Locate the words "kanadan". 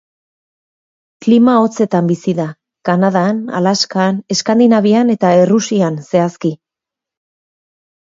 2.91-3.45